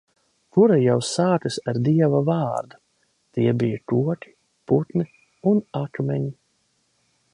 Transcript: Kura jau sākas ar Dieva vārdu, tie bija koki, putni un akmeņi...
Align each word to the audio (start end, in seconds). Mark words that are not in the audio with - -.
Kura 0.55 0.77
jau 0.83 0.93
sākas 1.09 1.57
ar 1.73 1.79
Dieva 1.87 2.21
vārdu, 2.29 2.79
tie 3.37 3.53
bija 3.59 3.83
koki, 3.93 4.33
putni 4.73 5.07
un 5.53 5.63
akmeņi... 5.83 6.33